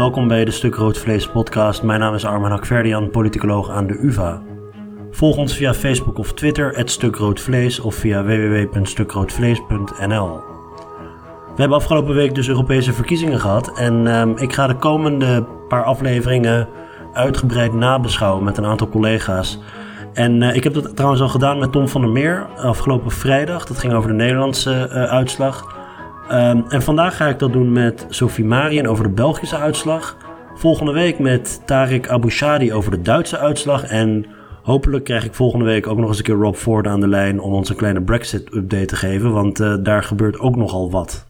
[0.00, 1.82] welkom bij de Stuk Rood Vlees podcast.
[1.82, 4.42] Mijn naam is Arman Hakverdian, politicoloog aan de UvA.
[5.10, 10.40] Volg ons via Facebook of Twitter, het Stuk Rood Vlees of via www.stukroodvlees.nl.
[11.54, 15.84] We hebben afgelopen week dus Europese verkiezingen gehad en um, ik ga de komende paar
[15.84, 16.68] afleveringen
[17.12, 19.58] uitgebreid nabeschouwen met een aantal collega's.
[20.12, 23.64] En uh, ik heb dat trouwens al gedaan met Tom van der Meer afgelopen vrijdag.
[23.64, 25.79] Dat ging over de Nederlandse uh, uitslag.
[26.32, 30.16] Um, en vandaag ga ik dat doen met Sophie Marien over de Belgische uitslag.
[30.54, 33.84] Volgende week met Tarek Aboushadi over de Duitse uitslag.
[33.84, 34.26] En
[34.62, 37.40] hopelijk krijg ik volgende week ook nog eens een keer Rob Ford aan de lijn
[37.40, 39.32] om ons een kleine Brexit-update te geven.
[39.32, 41.26] Want uh, daar gebeurt ook nogal wat.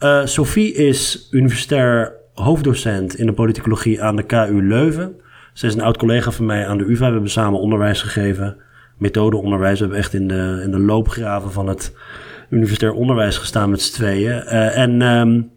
[0.00, 5.20] Uh, Sophie is universitair hoofddocent in de politicologie aan de KU Leuven.
[5.52, 7.06] Ze is een oud collega van mij aan de UvA.
[7.06, 8.56] We hebben samen onderwijs gegeven,
[8.96, 9.78] methodeonderwijs.
[9.78, 11.92] We hebben echt in de, in de loopgraven van het
[12.50, 14.42] universitair onderwijs gestaan met z'n tweeën.
[14.44, 15.50] Uh, en um,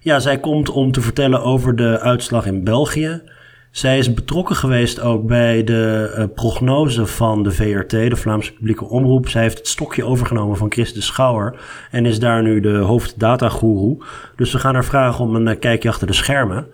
[0.00, 3.22] ja, zij komt om te vertellen over de uitslag in België.
[3.70, 8.84] Zij is betrokken geweest ook bij de uh, prognose van de VRT, de Vlaamse Publieke
[8.84, 9.28] Omroep.
[9.28, 11.54] Zij heeft het stokje overgenomen van Chris de Schouwer
[11.90, 14.04] en is daar nu de hoofddatagoeroe.
[14.36, 16.66] Dus we gaan haar vragen om een uh, kijkje achter de schermen.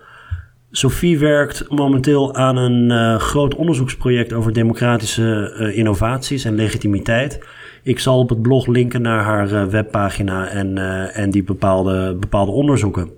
[0.71, 7.39] Sophie werkt momenteel aan een groot onderzoeksproject over democratische innovaties en legitimiteit.
[7.83, 10.77] Ik zal op het blog linken naar haar uh, webpagina en,
[11.13, 13.09] en die bepaalde, bepaalde onderzoeken.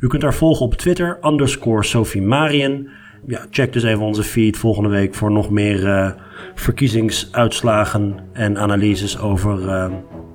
[0.00, 2.88] U kunt haar volgen op Twitter, underscore Sophie Marien.
[3.26, 6.14] Ja, check dus even onze feed volgende week voor nog meer
[6.54, 9.60] verkiezingsuitslagen en analyses over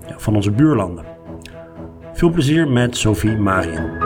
[0.08, 1.05] ja, van onze buurlanden.
[2.14, 4.05] Veel plezier met Sophie Marien.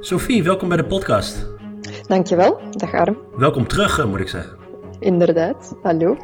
[0.00, 1.48] Sophie, welkom bij de podcast.
[2.06, 3.18] Dankjewel, dag Arm.
[3.36, 4.63] Welkom terug, moet ik zeggen.
[5.00, 6.16] Inderdaad, hallo.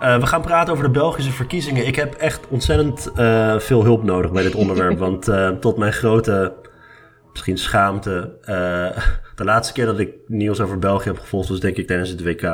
[0.00, 1.86] Uh, we gaan praten over de Belgische verkiezingen.
[1.86, 4.98] Ik heb echt ontzettend uh, veel hulp nodig bij dit onderwerp.
[5.08, 6.54] want uh, tot mijn grote,
[7.30, 8.38] misschien schaamte.
[9.34, 12.22] de laatste keer dat ik nieuws over België heb gevolgd was denk ik tijdens het
[12.22, 12.42] WK.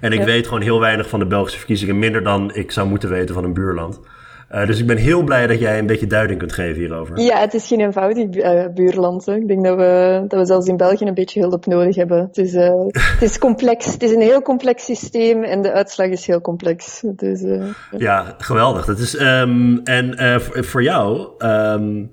[0.00, 0.24] en ik ja.
[0.24, 1.98] weet gewoon heel weinig van de Belgische verkiezingen.
[1.98, 4.00] Minder dan ik zou moeten weten van een buurland.
[4.50, 7.18] Uh, dus ik ben heel blij dat jij een beetje duiding kunt geven hierover.
[7.18, 9.26] Ja, het is geen eenvoudig uh, buurland.
[9.26, 9.34] Hè.
[9.34, 12.18] Ik denk dat we, dat we zelfs in België een beetje hulp nodig hebben.
[12.18, 13.92] Het is, uh, het is complex.
[13.92, 17.02] Het is een heel complex systeem en de uitslag is heel complex.
[17.16, 17.44] Dus,
[17.96, 18.84] ja, geweldig.
[18.84, 22.10] Dat is, um, en voor jou um,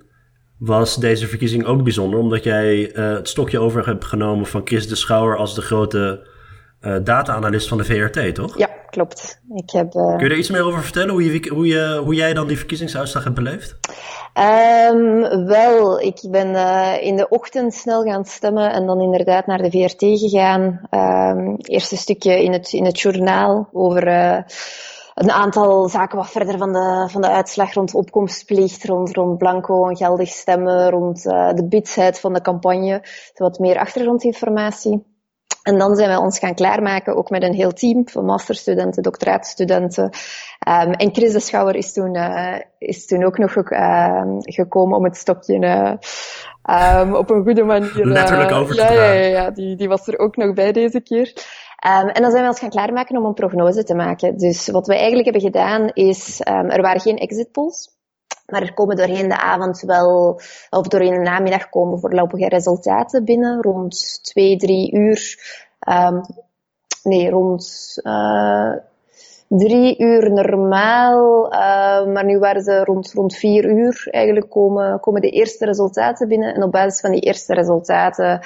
[0.59, 4.95] was deze verkiezing ook bijzonder, omdat jij het stokje over hebt genomen van Chris de
[4.95, 6.27] Schouwer als de grote
[7.03, 8.57] data-analyst van de VRT, toch?
[8.57, 9.41] Ja, klopt.
[9.55, 10.15] Ik heb, uh...
[10.15, 11.09] Kun je er iets meer over vertellen?
[11.09, 13.77] Hoe, je, hoe, je, hoe jij dan die verkiezingsuitslag hebt beleefd?
[14.91, 19.61] Um, wel, ik ben uh, in de ochtend snel gaan stemmen en dan inderdaad naar
[19.61, 20.81] de VRT gegaan.
[20.91, 24.39] Um, eerst een stukje in het, in het journaal over uh,
[25.13, 29.87] een aantal zaken wat verder van de, van de uitslag rond opkomstplicht, rond, rond blanco
[29.87, 33.03] en geldig stemmen, rond de bitsheid van de campagne.
[33.35, 35.16] Wat meer achtergrondinformatie.
[35.67, 40.03] En dan zijn we ons gaan klaarmaken, ook met een heel team van masterstudenten, doctoraatstudenten.
[40.03, 45.03] Um, en Chris de Schouwer is toen, uh, is toen ook nog uh, gekomen om
[45.03, 48.05] het stokje uh, um, op een goede manier...
[48.05, 51.01] Letterlijk over te ja, ja, ja, ja, die, die was er ook nog bij deze
[51.01, 51.33] keer.
[51.87, 54.37] Um, en dan zijn we ons gaan klaarmaken om een prognose te maken.
[54.37, 57.96] Dus wat we eigenlijk hebben gedaan is, er waren geen exit polls.
[58.47, 63.61] Maar er komen doorheen de avond wel, of doorheen de namiddag komen voorlopige resultaten binnen,
[63.61, 65.39] rond twee, drie uur.
[65.89, 66.21] Um,
[67.03, 68.73] nee, rond uh,
[69.47, 74.07] drie uur normaal, uh, maar nu waren ze rond, rond vier uur.
[74.11, 78.41] Eigenlijk komen, komen de eerste resultaten binnen en op basis van die eerste resultaten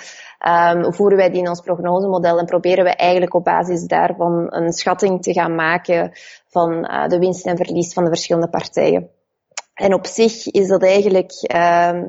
[0.47, 4.71] um, voeren wij die in ons prognosemodel en proberen we eigenlijk op basis daarvan een
[4.71, 6.11] schatting te gaan maken
[6.47, 9.09] van uh, de winst en verlies van de verschillende partijen.
[9.81, 12.01] En op zich is dat eigenlijk, uh,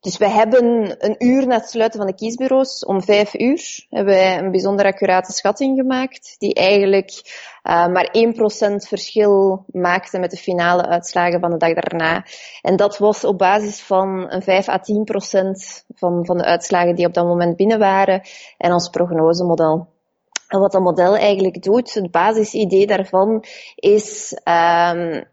[0.00, 4.14] dus we hebben een uur na het sluiten van de kiesbureaus, om vijf uur, hebben
[4.14, 7.10] wij een bijzonder accurate schatting gemaakt, die eigenlijk
[7.62, 8.14] uh, maar
[8.82, 12.24] 1% verschil maakte met de finale uitslagen van de dag daarna.
[12.62, 14.82] En dat was op basis van een 5 à 10%
[15.94, 18.22] van, van de uitslagen die op dat moment binnen waren
[18.58, 19.88] en ons prognosemodel.
[20.48, 23.44] En wat dat model eigenlijk doet, het basisidee daarvan,
[23.74, 25.24] is um,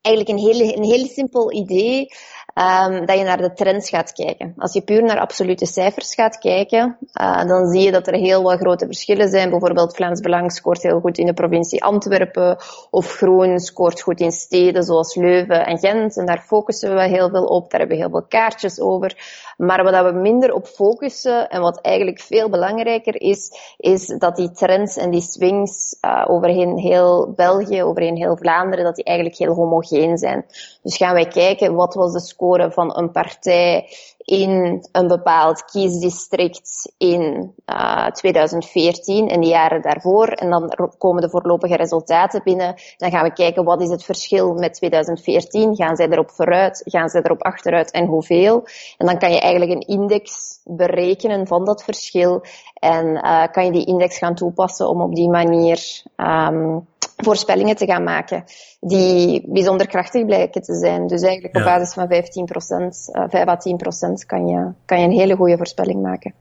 [0.00, 2.08] eigenlijk een heel, een heel simpel idee.
[2.54, 4.54] um, dat je naar de trends gaat kijken.
[4.56, 8.42] Als je puur naar absolute cijfers gaat kijken, uh, dan zie je dat er heel
[8.42, 9.50] wat grote verschillen zijn.
[9.50, 12.56] Bijvoorbeeld Vlaams Belang scoort heel goed in de provincie Antwerpen,
[12.90, 16.16] of Groen scoort goed in steden zoals Leuven en Gent.
[16.16, 19.16] En daar focussen we heel veel op, daar hebben we heel veel kaartjes over.
[19.58, 24.50] Maar wat we minder op focussen, en wat eigenlijk veel belangrijker is, is dat die
[24.50, 29.54] trends en die swings uh, overheen heel België, overheen heel Vlaanderen, dat die eigenlijk heel
[29.54, 30.44] homogeen zijn.
[30.82, 33.88] Dus gaan wij kijken, wat was de score van een partij
[34.28, 40.28] in een bepaald kiesdistrict in uh, 2014 en de jaren daarvoor.
[40.28, 42.74] En dan komen de voorlopige resultaten binnen.
[42.96, 45.76] Dan gaan we kijken wat is het verschil met 2014.
[45.76, 46.82] Gaan zij erop vooruit?
[46.84, 47.90] Gaan zij erop achteruit?
[47.90, 48.66] En hoeveel?
[48.96, 52.44] En dan kan je eigenlijk een index berekenen van dat verschil.
[52.74, 56.86] En uh, kan je die index gaan toepassen om op die manier um,
[57.24, 58.44] voorspellingen te gaan maken
[58.80, 61.06] die bijzonder krachtig blijken te zijn.
[61.06, 65.00] Dus eigenlijk op basis van 15 procent, uh, 5 à 10 procent kan je, kan
[65.00, 66.34] je een hele goede voorspelling maken.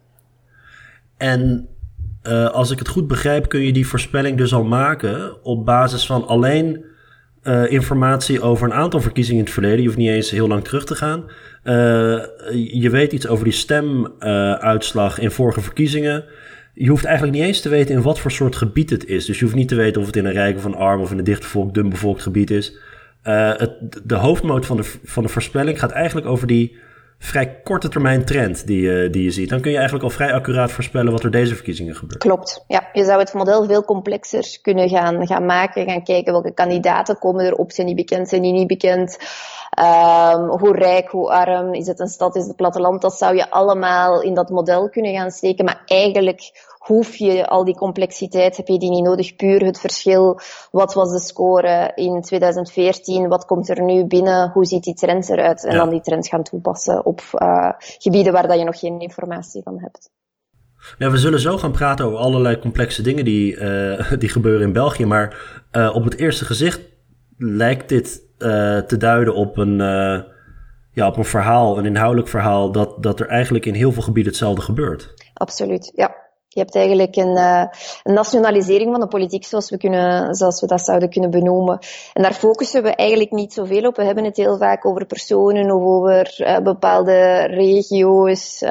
[1.17, 1.67] En
[2.23, 6.05] uh, als ik het goed begrijp, kun je die voorspelling dus al maken op basis
[6.05, 6.85] van alleen
[7.43, 9.79] uh, informatie over een aantal verkiezingen in het verleden.
[9.79, 11.23] Je hoeft niet eens heel lang terug te gaan.
[11.63, 11.73] Uh,
[12.81, 16.25] je weet iets over die stemuitslag in vorige verkiezingen
[16.79, 19.25] je hoeft eigenlijk niet eens te weten in wat voor soort gebied het is.
[19.25, 21.11] Dus je hoeft niet te weten of het in een rijk of een arm of
[21.11, 22.77] in een dichtbevolkt, dun bevolkt gebied is.
[23.23, 26.75] Uh, het, de hoofdmoot van de, van de voorspelling gaat eigenlijk over die
[27.19, 29.49] vrij korte termijn trend die, uh, die je ziet.
[29.49, 32.21] Dan kun je eigenlijk al vrij accuraat voorspellen wat er deze verkiezingen gebeurt.
[32.21, 32.89] Klopt, ja.
[32.93, 37.45] Je zou het model veel complexer kunnen gaan, gaan maken, gaan kijken welke kandidaten komen
[37.45, 39.17] erop, zijn die bekend, zijn die niet bekend.
[39.79, 43.51] Um, hoe rijk, hoe arm, is het een stad, is het platteland, dat zou je
[43.51, 45.65] allemaal in dat model kunnen gaan steken.
[45.65, 46.51] Maar eigenlijk
[46.87, 49.35] hoef je al die complexiteit, heb je die niet nodig.
[49.35, 50.39] Puur het verschil,
[50.71, 55.29] wat was de score in 2014, wat komt er nu binnen, hoe ziet die trend
[55.29, 55.65] eruit?
[55.65, 55.77] En ja.
[55.77, 59.79] dan die trend gaan toepassen op uh, gebieden waar dat je nog geen informatie van
[59.79, 60.09] hebt.
[60.97, 64.73] Ja, we zullen zo gaan praten over allerlei complexe dingen die, uh, die gebeuren in
[64.73, 65.05] België.
[65.05, 66.81] Maar uh, op het eerste gezicht
[67.37, 68.25] lijkt dit
[68.87, 69.77] te duiden op een,
[70.91, 74.31] ja, op een verhaal, een inhoudelijk verhaal, dat, dat er eigenlijk in heel veel gebieden
[74.31, 75.13] hetzelfde gebeurt.
[75.33, 76.26] Absoluut, ja.
[76.57, 77.63] Je hebt eigenlijk een, uh,
[78.03, 81.79] een, nationalisering van de politiek, zoals we, kunnen, zoals we dat zouden kunnen benoemen.
[82.13, 83.95] En daar focussen we eigenlijk niet zoveel op.
[83.95, 88.69] We hebben het heel vaak over personen of over uh, bepaalde regio's uh,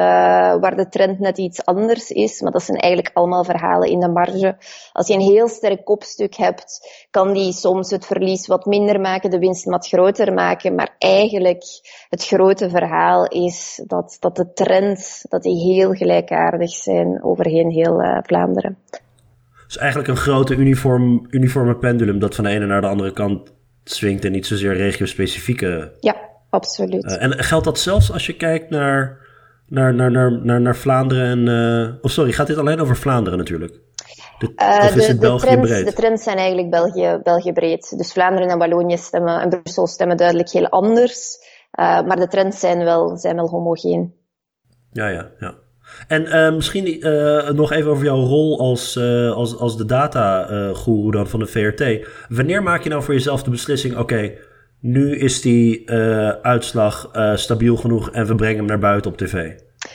[0.60, 2.40] waar de trend net iets anders is.
[2.40, 4.56] Maar dat zijn eigenlijk allemaal verhalen in de marge.
[4.92, 9.30] Als je een heel sterk kopstuk hebt, kan die soms het verlies wat minder maken,
[9.30, 10.74] de winst wat groter maken.
[10.74, 11.64] Maar eigenlijk
[12.08, 18.02] het grote verhaal is dat, dat de trends dat die heel gelijkaardig zijn overheen heel
[18.02, 18.76] uh, Vlaanderen.
[19.66, 23.52] Dus eigenlijk een grote uniform, uniforme pendulum dat van de ene naar de andere kant
[23.84, 25.92] swingt en niet zozeer regio-specifieke.
[26.00, 26.16] Ja,
[26.50, 27.04] absoluut.
[27.04, 29.18] Uh, en geldt dat zelfs als je kijkt naar,
[29.66, 31.46] naar, naar, naar, naar, naar Vlaanderen en.
[31.46, 33.80] Uh, oh, sorry, gaat dit alleen over Vlaanderen natuurlijk?
[34.38, 35.86] De, uh, de, de, trends, breed?
[35.86, 37.98] de, trends, zijn eigenlijk België, België breed.
[37.98, 41.38] Dus Vlaanderen en Wallonië stemmen en Brussel stemmen duidelijk heel anders.
[41.76, 44.14] Maar de trends zijn wel, zijn wel homogeen.
[44.92, 45.54] Ja, ja, ja.
[46.08, 51.10] En uh, misschien uh, nog even over jouw rol als, uh, als, als de data-guru
[51.10, 52.08] dan van de VRT.
[52.28, 54.38] Wanneer maak je nou voor jezelf de beslissing: oké, okay,
[54.80, 55.90] nu is die
[56.42, 59.52] uitslag stabiel genoeg en we brengen hem naar buiten op tv?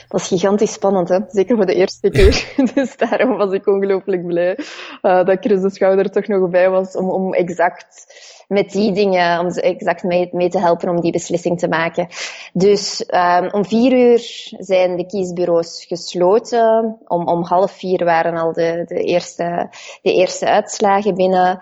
[0.08, 1.20] Dat is gigantisch spannend, hè?
[1.28, 2.54] zeker voor de eerste keer.
[2.76, 4.58] dus daarom was ik ongelooflijk blij
[5.02, 8.06] dat Chris de Schouder toch nog bij was om, om exact
[8.52, 12.08] met die dingen, om exact mee, mee te helpen om die beslissing te maken.
[12.54, 14.22] Dus um, om vier uur
[14.58, 16.98] zijn de kiesbureaus gesloten.
[17.08, 19.70] Om, om half vier waren al de, de, eerste,
[20.02, 21.60] de eerste uitslagen binnen.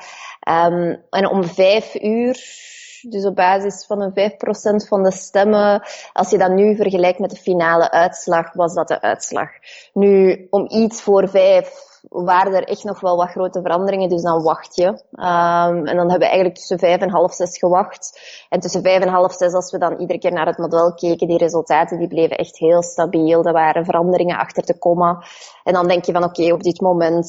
[0.49, 2.67] Um, en om vijf uur
[3.01, 5.81] dus op basis van een 5% van de stemmen,
[6.13, 9.49] als je dat nu vergelijkt met de finale uitslag, was dat de uitslag.
[9.93, 14.43] Nu, om iets voor vijf waren er echt nog wel wat grote veranderingen, dus dan
[14.43, 14.85] wacht je.
[14.85, 18.19] Um, en dan hebben we eigenlijk tussen vijf en half zes gewacht.
[18.49, 21.27] En tussen vijf en half zes, als we dan iedere keer naar het model keken,
[21.27, 23.43] die resultaten die bleven echt heel stabiel.
[23.43, 25.23] Er waren veranderingen achter te komen.
[25.63, 27.27] En dan denk je van oké, op dit moment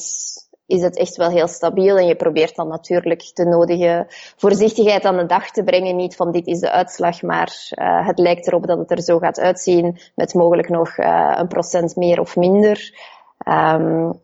[0.65, 1.97] is het echt wel heel stabiel.
[1.97, 4.05] En je probeert dan natuurlijk de nodige
[4.37, 5.95] voorzichtigheid aan de dag te brengen.
[5.95, 9.17] Niet van dit is de uitslag, maar uh, het lijkt erop dat het er zo
[9.17, 9.99] gaat uitzien.
[10.15, 12.99] Met mogelijk nog uh, een procent meer of minder.
[13.47, 14.20] Um,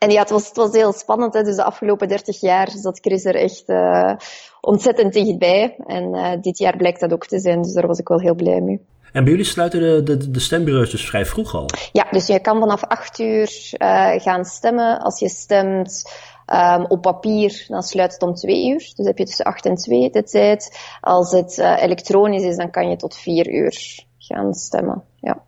[0.00, 1.34] en ja, het was, het was heel spannend.
[1.34, 1.42] Hè.
[1.42, 4.12] Dus de afgelopen 30 jaar zat Chris er echt uh,
[4.60, 5.76] ontzettend dichtbij.
[5.86, 7.62] En uh, dit jaar blijkt dat ook te zijn.
[7.62, 8.80] Dus daar was ik wel heel blij mee.
[9.12, 11.66] En bij jullie sluiten de, de, de stembureaus dus vrij vroeg al?
[11.92, 15.00] Ja, dus je kan vanaf 8 uur uh, gaan stemmen.
[15.00, 18.92] Als je stemt Um, op papier, dan sluit het om twee uur.
[18.96, 20.78] Dus heb je tussen acht en twee de tijd.
[21.00, 25.02] Als het elektronisch is, dan kan je tot vier uur gaan stemmen.
[25.20, 25.42] Ja.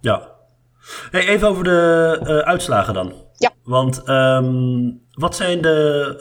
[0.00, 0.28] Ja.
[1.10, 3.12] Hey, even over de uitslagen dan.
[3.40, 3.50] Ja.
[3.62, 6.14] Want um, wat zijn de,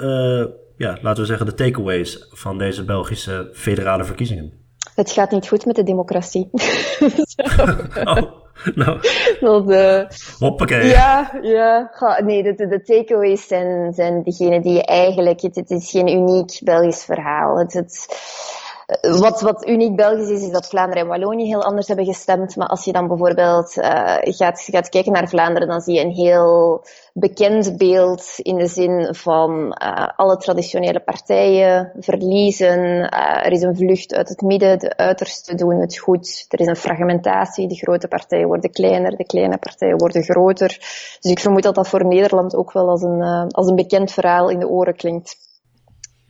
[0.48, 4.52] uh, ja, laten we zeggen, de takeaways van deze Belgische federale verkiezingen?
[4.96, 6.50] Het gaat niet goed met de democratie.
[8.04, 8.38] oh.
[8.76, 9.00] Nou.
[9.40, 10.02] Dat, uh,
[10.40, 10.86] Hoppakee.
[10.88, 11.92] Ja, ja.
[12.24, 15.42] nee, de, de, de takeaways zijn, zijn degene die je eigenlijk...
[15.42, 17.58] Het, het is geen uniek Belgisch verhaal.
[17.58, 18.08] Het, het,
[19.02, 22.56] wat, wat uniek Belgisch is, is dat Vlaanderen en Wallonië heel anders hebben gestemd.
[22.56, 26.12] Maar als je dan bijvoorbeeld uh, gaat, gaat kijken naar Vlaanderen, dan zie je een
[26.12, 29.52] heel bekend beeld in de zin van
[29.84, 32.80] uh, alle traditionele partijen verliezen.
[32.80, 36.46] Uh, er is een vlucht uit het midden, de uitersten doen het goed.
[36.50, 40.68] Er is een fragmentatie, de grote partijen worden kleiner, de kleine partijen worden groter.
[41.20, 44.50] Dus ik vermoed dat dat voor Nederland ook wel als een, als een bekend verhaal
[44.50, 45.49] in de oren klinkt.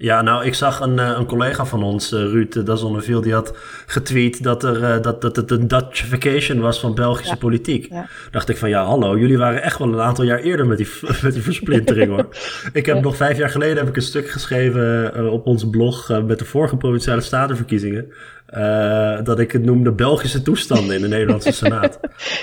[0.01, 4.63] Ja, nou, ik zag een, een collega van ons, Ruud Dazonneville, die had getweet dat,
[4.63, 7.39] er, dat, dat het een Dutchification was van Belgische ja.
[7.39, 7.87] politiek.
[7.89, 8.07] Ja.
[8.31, 10.87] Dacht ik van, ja, hallo, jullie waren echt wel een aantal jaar eerder met die,
[11.23, 12.27] met die versplintering hoor.
[12.73, 13.01] ik heb ja.
[13.01, 16.39] nog vijf jaar geleden heb ik een stuk geschreven uh, op ons blog uh, met
[16.39, 18.11] de vorige Provinciale Statenverkiezingen.
[18.57, 21.99] Uh, dat ik het noemde Belgische toestanden in de Nederlandse Senaat.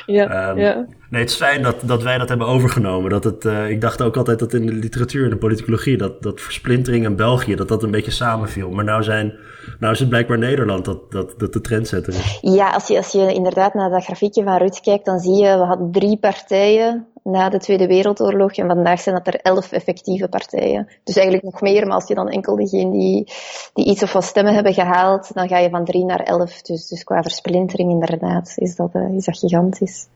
[0.06, 0.86] ja, um, ja.
[1.10, 3.10] Nee, het is fijn dat, dat wij dat hebben overgenomen.
[3.10, 6.22] Dat het, uh, ik dacht ook altijd dat in de literatuur en de politicologie, dat,
[6.22, 8.70] dat versplintering in België, dat dat een beetje samenviel.
[8.70, 9.32] Maar nou, zijn,
[9.78, 12.38] nou is het blijkbaar Nederland dat, dat, dat de trendsetter is.
[12.40, 15.58] Ja, als je, als je inderdaad naar dat grafiekje van Ruud kijkt, dan zie je,
[15.58, 18.52] we hadden drie partijen na de Tweede Wereldoorlog.
[18.52, 20.88] En vandaag zijn dat er elf effectieve partijen.
[21.04, 23.32] Dus eigenlijk nog meer, maar als je dan enkel degene die,
[23.74, 26.62] die iets of wat stemmen hebben gehaald, dan ga je van drie naar elf.
[26.62, 30.06] Dus, dus qua versplintering inderdaad is dat, uh, is dat gigantisch.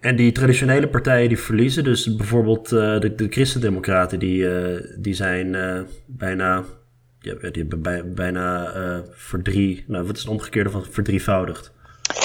[0.00, 5.14] En die traditionele partijen die verliezen, dus bijvoorbeeld uh, de, de Christendemocraten, die, uh, die
[5.14, 6.64] zijn uh, bijna,
[7.18, 8.72] ja, die hebben bij, bijna
[9.10, 11.72] verdrie, nou wat is het omgekeerde van verdrievoudigd?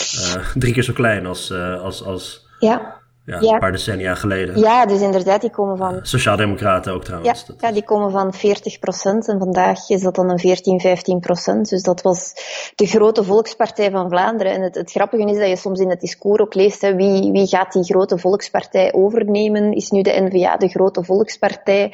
[0.55, 2.98] drie keer zo klein als, als, als ja.
[3.29, 4.59] Ja, ja, een paar decennia geleden.
[4.59, 5.99] Ja, dus inderdaad, die komen van...
[6.01, 7.45] Sociaaldemocraten ook trouwens.
[7.47, 11.19] Ja, ja, die komen van 40 procent en vandaag is dat dan een 14, 15
[11.19, 11.69] procent.
[11.69, 12.33] Dus dat was
[12.75, 14.53] de grote volkspartij van Vlaanderen.
[14.53, 17.31] En het, het grappige is dat je soms in het discours ook leest, hè, wie,
[17.31, 19.73] wie gaat die grote volkspartij overnemen?
[19.73, 21.93] Is nu de N-VA de grote volkspartij?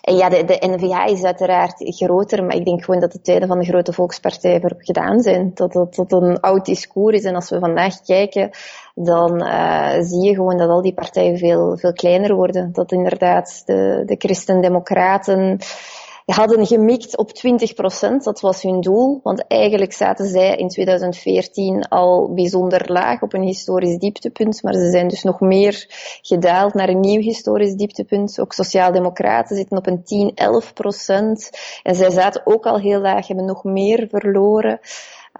[0.00, 3.48] En ja, de, de N-VA is uiteraard groter, maar ik denk gewoon dat de tijden
[3.48, 5.50] van de grote volkspartij voor gedaan zijn.
[5.54, 7.24] Dat dat, dat een oud discours is.
[7.24, 8.50] En als we vandaag kijken,
[8.98, 12.72] dan uh, zie je gewoon dat al die partijen veel, veel kleiner worden.
[12.72, 15.58] Dat inderdaad de, de Christen-Democraten
[16.24, 18.24] hadden gemikt op 20 procent.
[18.24, 23.42] Dat was hun doel, want eigenlijk zaten zij in 2014 al bijzonder laag op een
[23.42, 25.86] historisch dieptepunt, maar ze zijn dus nog meer
[26.22, 28.40] gedaald naar een nieuw historisch dieptepunt.
[28.40, 31.50] Ook Sociaaldemocraten zitten op een 10, 11 procent
[31.82, 34.80] en zij zaten ook al heel laag, hebben nog meer verloren.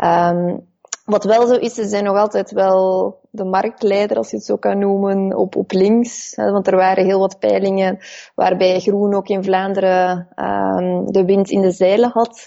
[0.04, 0.66] Um,
[1.06, 4.56] wat wel zo is, ze zijn nog altijd wel de marktleider, als je het zo
[4.56, 6.34] kan noemen, op, op links.
[6.34, 7.98] Want er waren heel wat peilingen
[8.34, 12.46] waarbij Groen ook in Vlaanderen um, de wind in de zeilen had.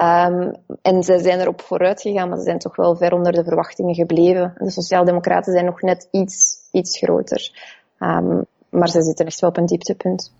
[0.00, 3.44] Um, en ze zijn erop vooruit gegaan, maar ze zijn toch wel ver onder de
[3.44, 4.54] verwachtingen gebleven.
[4.58, 7.50] De Sociaaldemocraten zijn nog net iets, iets groter.
[7.98, 10.32] Um, maar ze zitten echt wel op een dieptepunt.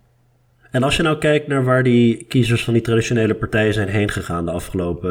[0.76, 4.08] En als je nou kijkt naar waar die kiezers van die traditionele partijen zijn heen
[4.08, 5.10] gegaan de afgelopen,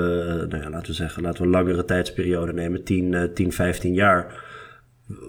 [0.49, 4.43] nou ja, laten we zeggen, laten we een langere tijdsperiode nemen, 10, 10 15 jaar.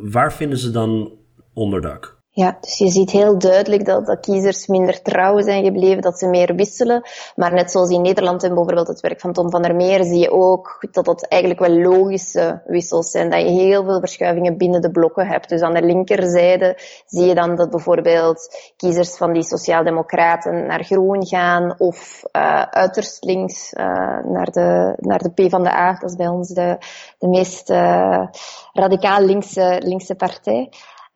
[0.00, 1.12] Waar vinden ze dan
[1.52, 2.15] onderdak?
[2.36, 6.26] Ja, dus je ziet heel duidelijk dat, dat kiezers minder trouw zijn gebleven, dat ze
[6.26, 7.02] meer wisselen.
[7.36, 10.18] Maar net zoals in Nederland en bijvoorbeeld het werk van Tom van der Meer, zie
[10.18, 13.30] je ook dat dat eigenlijk wel logische wissels zijn.
[13.30, 15.48] Dat je heel veel verschuivingen binnen de blokken hebt.
[15.48, 21.26] Dus aan de linkerzijde zie je dan dat bijvoorbeeld kiezers van die sociaaldemocraten naar groen
[21.26, 23.84] gaan of uh, uiterst links uh,
[24.24, 25.92] naar, de, naar de P van de A.
[25.92, 26.78] Dat is bij ons de,
[27.18, 28.26] de meest uh,
[28.72, 30.70] radicaal linkse, linkse partij.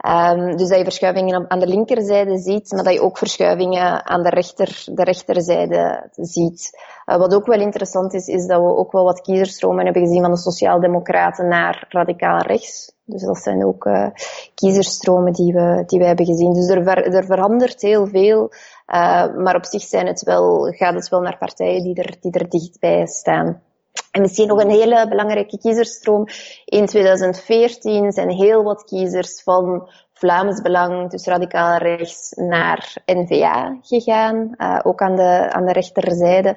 [0.09, 4.23] Um, dus dat je verschuivingen aan de linkerzijde ziet, maar dat je ook verschuivingen aan
[4.23, 6.71] de, rechter, de rechterzijde ziet.
[7.07, 10.23] Uh, wat ook wel interessant is, is dat we ook wel wat kiezerstromen hebben gezien
[10.23, 12.93] van de sociaaldemocraten naar radicaal rechts.
[13.05, 14.07] Dus dat zijn ook uh,
[14.55, 16.53] kiezerstromen die we, die we hebben gezien.
[16.53, 18.43] Dus er, ver, er verandert heel veel,
[18.87, 22.33] uh, maar op zich zijn het wel, gaat het wel naar partijen die er, die
[22.33, 23.63] er dichtbij staan.
[24.11, 26.27] En misschien nog een hele belangrijke kiezerstroom.
[26.65, 34.55] In 2014 zijn heel wat kiezers van Vlaams Belang, dus radicaal rechts, naar N-VA gegaan.
[34.57, 36.57] Uh, ook aan de, aan de rechterzijde.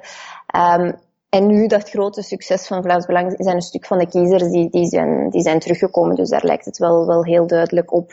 [0.56, 0.94] Um,
[1.28, 4.70] en nu dat grote succes van Vlaams Belang zijn een stuk van de kiezers die,
[4.70, 6.16] die, zijn, die zijn teruggekomen.
[6.16, 8.10] Dus daar lijkt het wel, wel heel duidelijk op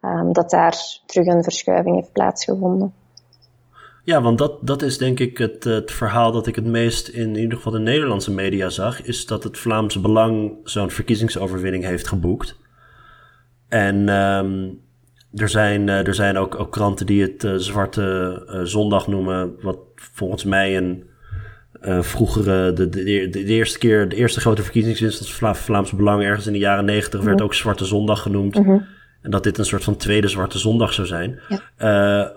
[0.00, 0.76] um, dat daar
[1.06, 2.94] terug een verschuiving heeft plaatsgevonden.
[4.04, 7.28] Ja, want dat, dat is denk ik het, het verhaal dat ik het meest in,
[7.28, 9.02] in ieder geval de Nederlandse media zag.
[9.02, 12.56] Is dat het Vlaams Belang zo'n verkiezingsoverwinning heeft geboekt.
[13.68, 14.80] En um,
[15.34, 19.54] er zijn, uh, er zijn ook, ook kranten die het uh, Zwarte uh, Zondag noemen.
[19.60, 21.04] Wat volgens mij een
[22.00, 26.46] vroegere, de, de, de, eerste keer, de eerste grote verkiezingswinst van Vla Vlaams Belang ergens
[26.46, 28.54] in de jaren negentig werd ook Zwarte Zondag genoemd.
[28.54, 28.78] Mhm.
[29.22, 31.40] En dat dit een soort van tweede Zwarte Zondag zou zijn.
[31.48, 32.32] Ja.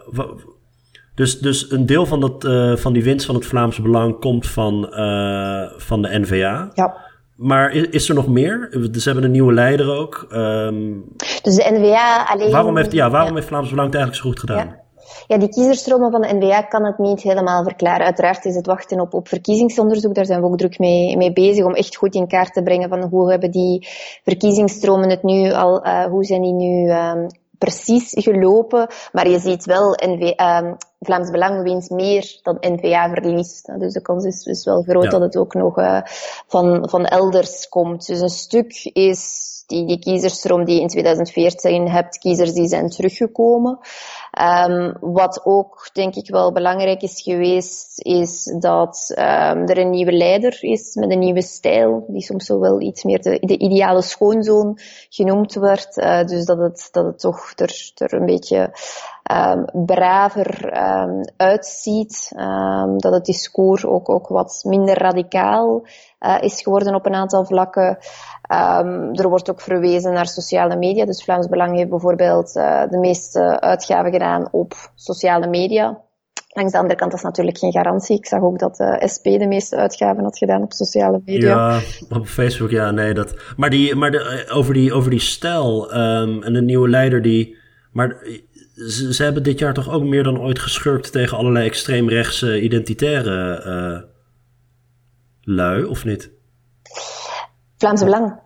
[1.17, 4.47] Dus, dus een deel van, dat, uh, van die winst van het Vlaamse Belang komt
[4.47, 6.69] van, uh, van de NVA.
[6.73, 6.97] Ja.
[7.35, 8.67] Maar is, is, er nog meer?
[8.91, 10.27] Ze hebben een nieuwe leider ook.
[10.31, 11.05] Um,
[11.41, 12.51] dus de NVA alleen...
[12.51, 13.35] Waarom heeft, ja, waarom ja.
[13.35, 14.67] heeft Vlaams Belang het eigenlijk zo goed gedaan?
[14.67, 14.85] Ja.
[15.27, 18.05] Ja, die kiezerstromen van de NVA kan het niet helemaal verklaren.
[18.05, 20.15] Uiteraard is het wachten op, op verkiezingsonderzoek.
[20.15, 22.89] Daar zijn we ook druk mee, mee bezig om echt goed in kaart te brengen
[22.89, 23.87] van hoe hebben die
[24.23, 28.87] verkiezingsstromen het nu al, uh, hoe zijn die nu um, precies gelopen.
[29.11, 33.79] Maar je ziet wel, NV, um, Vlaams Belang wint meer dan NVA verliest.
[33.79, 35.09] Dus de kans is, is wel groot ja.
[35.09, 36.01] dat het ook nog uh,
[36.47, 38.07] van, van elders komt.
[38.07, 42.89] Dus een stuk is die, die kiezerstroom die je in 2014 hebt, kiezers die zijn
[42.89, 43.79] teruggekomen.
[44.41, 50.11] Um, wat ook denk ik wel belangrijk is geweest, is dat um, er een nieuwe
[50.11, 54.01] leider is met een nieuwe stijl, die soms zo wel iets meer de, de ideale
[54.01, 54.79] schoonzoon
[55.09, 55.97] genoemd wordt.
[55.97, 58.71] Uh, dus dat het, dat het toch er, er een beetje
[59.31, 62.31] um, braver um, uitziet.
[62.35, 65.87] Um, dat het discours ook, ook wat minder radicaal
[66.19, 67.97] uh, is geworden op een aantal vlakken.
[69.13, 71.05] Er wordt ook verwezen naar sociale media.
[71.05, 76.01] Dus Vlaams Belang heeft bijvoorbeeld uh, de meeste uitgaven gedaan op sociale media.
[76.47, 78.17] Langs de andere kant is natuurlijk geen garantie.
[78.17, 81.49] Ik zag ook dat de SP de meeste uitgaven had gedaan op sociale media.
[81.49, 81.79] Ja,
[82.17, 83.13] op Facebook, ja, nee.
[83.13, 87.21] Dat, maar die, maar de, over, die, over die stijl um, en de nieuwe leider
[87.21, 87.65] die...
[87.91, 88.15] Maar
[88.77, 93.63] ze, ze, hebben dit jaar toch ook meer dan ooit geschurkt tegen allerlei extreemrechtse identitaire
[93.65, 94.09] uh,
[95.41, 96.31] lui, of niet?
[97.77, 98.39] Vlaamse Belang.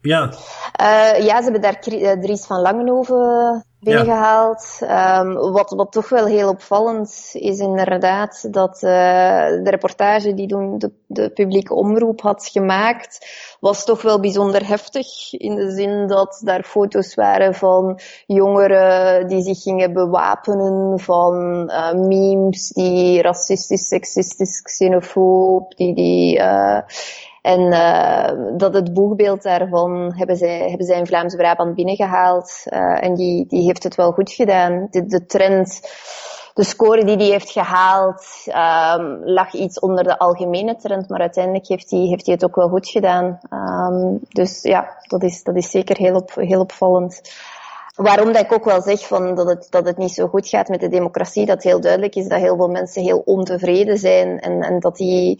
[0.00, 0.32] Ja.
[0.80, 1.80] Uh, ja, ze hebben daar
[2.20, 4.78] Dries van Langenhoven binnengehaald.
[4.82, 8.90] Um, wat, wat toch wel heel opvallend is inderdaad dat uh,
[9.46, 13.26] de reportage die toen de, de publieke omroep had gemaakt,
[13.60, 15.32] was toch wel bijzonder heftig.
[15.32, 21.34] In de zin dat daar foto's waren van jongeren die zich gingen bewapenen, van
[21.70, 26.78] uh, memes die racistisch, seksistisch, xenofoob, die, die uh,
[27.42, 32.62] en uh, dat het boegbeeld daarvan hebben zij, hebben zij in Vlaams-Brabant binnengehaald.
[32.66, 34.86] Uh, en die, die heeft het wel goed gedaan.
[34.90, 35.80] De, de trend,
[36.54, 41.08] de score die die heeft gehaald, um, lag iets onder de algemene trend.
[41.08, 43.38] Maar uiteindelijk heeft hij heeft hij het ook wel goed gedaan.
[43.50, 47.20] Um, dus ja, dat is, dat is zeker heel, op, heel opvallend.
[47.92, 50.68] Waarom dat ik ook wel zeg van dat, het, dat het niet zo goed gaat
[50.68, 54.60] met de democratie, dat heel duidelijk is dat heel veel mensen heel ontevreden zijn en,
[54.60, 55.36] en dat die...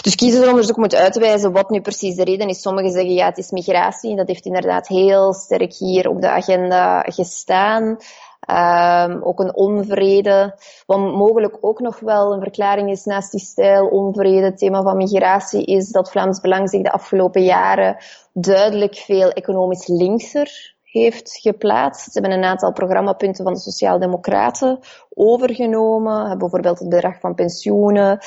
[0.00, 2.60] Dus kiezersonderzoek moet uitwijzen wat nu precies de reden is.
[2.60, 4.16] Sommigen zeggen ja, het is migratie.
[4.16, 7.96] Dat heeft inderdaad heel sterk hier op de agenda gestaan.
[8.50, 10.58] Um, ook een onvrede.
[10.86, 14.96] Wat mogelijk ook nog wel een verklaring is naast die stijl, onvrede, het thema van
[14.96, 17.96] migratie, is dat Vlaams Belang zich de afgelopen jaren
[18.32, 22.12] duidelijk veel economisch linkser heeft geplaatst.
[22.12, 24.78] Ze hebben een aantal programmapunten van de Sociaaldemocraten
[25.14, 26.18] overgenomen.
[26.18, 28.18] Hebben bijvoorbeeld het bedrag van pensioenen,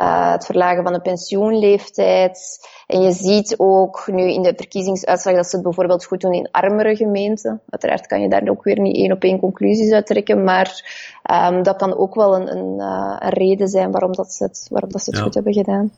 [0.00, 2.68] uh, het verlagen van de pensioenleeftijd.
[2.86, 6.50] En je ziet ook nu in de verkiezingsuitslag dat ze het bijvoorbeeld goed doen in
[6.50, 7.60] armere gemeenten.
[7.68, 10.82] Uiteraard kan je daar ook weer niet één op één conclusies uit trekken, maar
[11.50, 14.66] um, dat kan ook wel een, een, uh, een, reden zijn waarom, dat ze het,
[14.70, 15.24] waarom dat ze het ja.
[15.24, 15.92] goed hebben gedaan.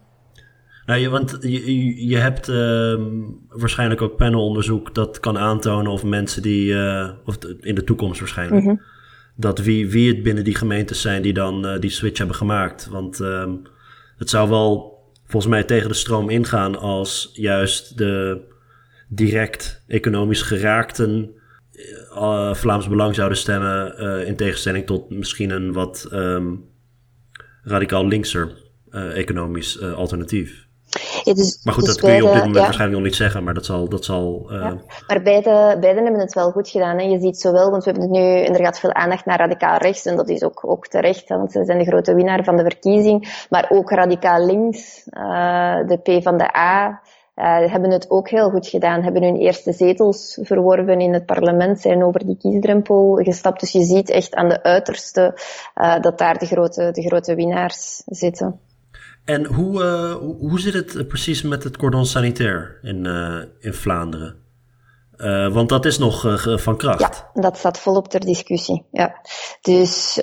[0.91, 2.95] Nou, je, want je, je hebt uh,
[3.49, 8.63] waarschijnlijk ook panelonderzoek dat kan aantonen of mensen die, uh, of in de toekomst waarschijnlijk,
[8.63, 8.81] mm -hmm.
[9.37, 12.89] dat wie, wie het binnen die gemeentes zijn die dan uh, die switch hebben gemaakt.
[12.89, 13.63] Want um,
[14.17, 18.41] het zou wel volgens mij tegen de stroom ingaan als juist de
[19.09, 21.31] direct economisch geraakten
[22.15, 26.65] uh, Vlaams Belang zouden stemmen, in tegenstelling tot misschien een wat um,
[27.63, 28.53] radicaal linkser
[29.15, 30.69] economisch alternatief.
[31.23, 32.63] Ja, dus, maar goed, dat kun je op dit moment ja.
[32.63, 33.89] waarschijnlijk nog niet zeggen, maar dat zal.
[33.89, 34.61] Dat zal uh...
[34.61, 34.77] ja.
[35.07, 36.99] Maar beide, beiden hebben het wel goed gedaan.
[36.99, 37.05] Hè.
[37.05, 39.79] Je ziet zowel, want we hebben het nu, en er gaat veel aandacht naar radicaal
[39.79, 42.57] rechts, en dat is ook, ook terecht, hè, want ze zijn de grote winnaar van
[42.57, 47.01] de verkiezing, maar ook radicaal links, uh, de P van de A.
[47.37, 51.81] Uh, hebben het ook heel goed gedaan, hebben hun eerste zetels verworven in het parlement,
[51.81, 53.61] zijn over die kiesdrempel gestapt.
[53.61, 55.35] Dus je ziet echt aan de uiterste
[55.75, 58.61] uh, dat daar de grote, de grote winnaars zitten.
[59.31, 64.39] En hoe, uh, hoe zit het precies met het cordon sanitair in, uh, in Vlaanderen?
[65.53, 67.25] Want dat is nog van kracht.
[67.35, 68.87] Dat staat volop ter discussie.
[68.91, 69.21] Ja.
[69.61, 70.21] Dus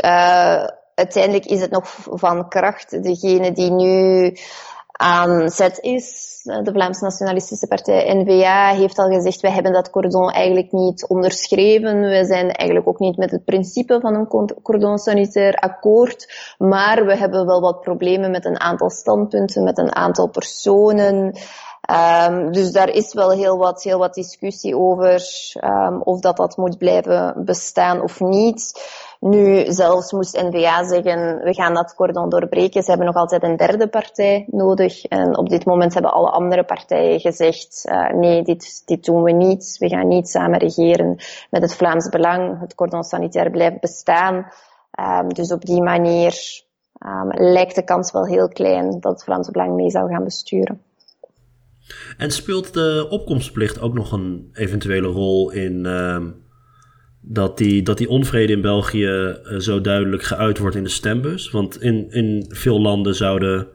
[0.95, 3.03] uiteindelijk is het nog van kracht.
[3.03, 4.33] Degene die nu
[4.97, 10.29] aan zet is, de Vlaamse Nationalistische Partij N-VA, heeft al gezegd, wij hebben dat cordon
[10.29, 12.01] eigenlijk niet onderschreven.
[12.01, 16.55] We zijn eigenlijk ook niet met het principe van een cordon sanitair akkoord.
[16.57, 21.35] Maar we hebben wel wat problemen met een aantal standpunten, met een aantal personen.
[22.27, 25.23] Um, dus daar is wel heel wat, heel wat discussie over
[25.63, 28.81] um, of dat dat moet blijven bestaan of niet.
[29.19, 32.83] Nu, zelfs moest N-VA zeggen, we gaan dat cordon doorbreken.
[32.83, 35.05] Ze hebben nog altijd een derde partij nodig.
[35.05, 39.31] En op dit moment hebben alle andere partijen gezegd, uh, nee, dit, dit doen we
[39.31, 39.75] niet.
[39.79, 41.17] We gaan niet samen regeren
[41.49, 42.59] met het Vlaams Belang.
[42.59, 44.51] Het cordon sanitair blijft bestaan.
[44.99, 46.63] Um, dus op die manier
[47.29, 50.81] lijkt de kans wel heel klein dat het Vlaams Belang mee zou gaan besturen.
[52.17, 56.25] En speelt de opkomstplicht ook nog een eventuele rol in uh,
[57.29, 61.51] dat, die, dat die onvrede in België uh, zo duidelijk geuit wordt in de stembus?
[61.51, 63.67] Want in, in veel landen zouden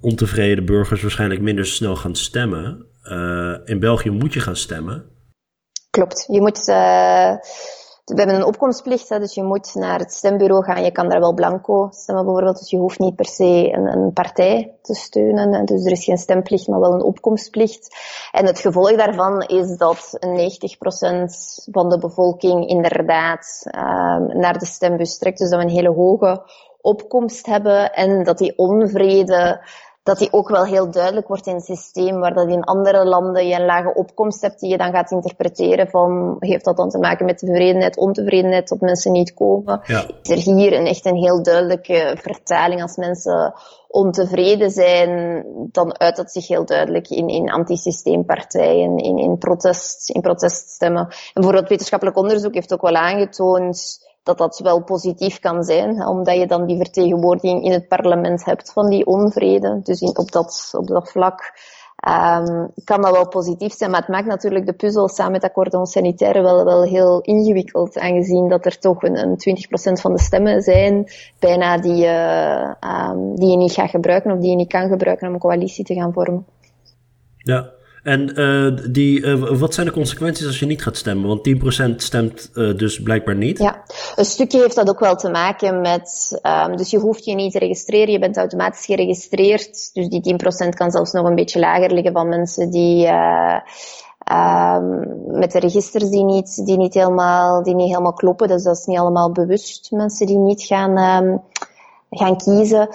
[0.00, 2.86] ontevreden burgers waarschijnlijk minder snel gaan stemmen.
[3.04, 5.04] Uh, in België moet je gaan stemmen.
[5.90, 6.26] Klopt.
[6.28, 6.68] Je moet
[8.10, 10.84] we hebben een opkomstplicht, hè, dus je moet naar het stembureau gaan.
[10.84, 14.12] Je kan daar wel blanco stemmen bijvoorbeeld, dus je hoeft niet per se een, een
[14.12, 15.64] partij te steunen.
[15.64, 17.96] Dus er is geen stemplicht, maar wel een opkomstplicht.
[18.32, 25.18] En het gevolg daarvan is dat 90% van de bevolking inderdaad um, naar de stembus
[25.18, 25.38] trekt.
[25.38, 26.42] Dus dat we een hele hoge
[26.80, 29.60] opkomst hebben en dat die onvrede
[30.02, 33.46] dat die ook wel heel duidelijk wordt in het systeem, waar dat in andere landen
[33.46, 36.98] je een lage opkomst hebt die je dan gaat interpreteren van, heeft dat dan te
[36.98, 39.80] maken met tevredenheid, ontevredenheid, dat mensen niet komen.
[39.84, 40.06] Ja.
[40.22, 43.54] Is er hier een echt een heel duidelijke vertaling als mensen
[43.88, 50.20] ontevreden zijn, dan uit dat zich heel duidelijk in, in antisysteempartijen, in, in, protest, in
[50.20, 51.02] proteststemmen.
[51.02, 56.36] En bijvoorbeeld wetenschappelijk onderzoek heeft ook wel aangetoond dat dat wel positief kan zijn, omdat
[56.36, 59.80] je dan die vertegenwoordiging in het parlement hebt van die onvrede.
[59.82, 61.52] Dus op, dat, op dat vlak
[62.08, 65.86] um, kan dat wel positief zijn, maar het maakt natuurlijk de puzzel samen met cordon
[65.86, 69.58] sanitaire wel, wel heel ingewikkeld, aangezien dat er toch een, een
[69.98, 72.72] 20% van de stemmen zijn, bijna die, uh,
[73.10, 75.84] um, die je niet gaat gebruiken of die je niet kan gebruiken om een coalitie
[75.84, 76.46] te gaan vormen.
[77.36, 77.70] Ja,
[78.02, 81.28] en uh, die, uh, wat zijn de consequenties als je niet gaat stemmen?
[81.28, 81.48] Want
[81.92, 83.58] 10% stemt uh, dus blijkbaar niet.
[83.58, 83.82] Ja,
[84.16, 87.52] een stukje heeft dat ook wel te maken met, um, dus je hoeft je niet
[87.52, 89.90] te registreren, je bent automatisch geregistreerd.
[89.92, 93.06] Dus die 10% kan zelfs nog een beetje lager liggen van mensen die,
[94.32, 98.48] um, met de registers die niet, die niet helemaal, die niet helemaal kloppen.
[98.48, 99.90] Dus dat is niet allemaal bewust.
[99.90, 101.42] Mensen die niet gaan, um,
[102.10, 102.88] gaan kiezen.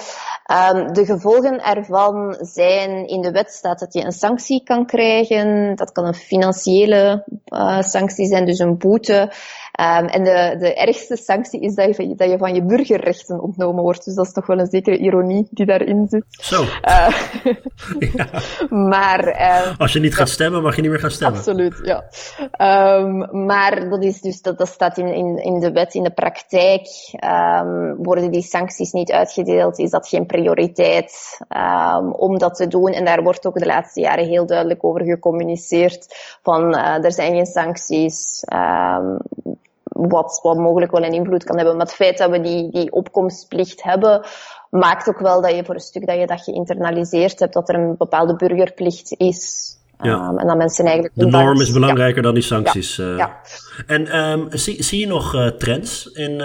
[0.73, 5.75] Um, de gevolgen ervan zijn, in de wet staat dat je een sanctie kan krijgen.
[5.75, 9.32] Dat kan een financiële uh, sanctie zijn, dus een boete.
[9.81, 13.83] Um, en de, de ergste sanctie is dat je, dat je van je burgerrechten ontnomen
[13.83, 14.05] wordt.
[14.05, 16.25] Dus dat is toch wel een zekere ironie die daarin zit.
[16.29, 16.61] Zo.
[16.61, 17.07] Uh,
[18.13, 18.27] ja.
[18.69, 19.27] Maar...
[19.27, 21.38] Uh, Als je niet gaat stemmen, mag je niet meer gaan stemmen.
[21.38, 22.03] Absoluut, ja.
[22.97, 26.13] Um, maar dat is dus, dat, dat staat in, in, in de wet, in de
[26.13, 26.88] praktijk.
[27.97, 31.38] Worden die sancties niet uitgedeeld, is dat geen prioriteit
[32.11, 32.91] om dat te doen.
[32.91, 36.38] En daar wordt ook de laatste jaren heel duidelijk over gecommuniceerd.
[36.43, 38.43] Van, uh, er zijn geen sancties.
[39.97, 41.75] Wat, wat mogelijk wel een invloed kan hebben.
[41.75, 44.25] Maar het feit dat we die, die opkomstplicht hebben,
[44.69, 47.75] maakt ook wel dat je voor een stuk dat je dat geïnternaliseerd hebt, dat er
[47.75, 49.71] een bepaalde burgerplicht is.
[50.01, 50.27] Ja.
[50.29, 51.15] Um, en dat mensen eigenlijk...
[51.15, 52.95] De norm is belangrijker dan die sancties.
[52.95, 53.03] Ja.
[53.03, 53.17] Uh.
[53.17, 53.41] ja.
[53.88, 56.41] En um, zie, zie je nog uh, trends in,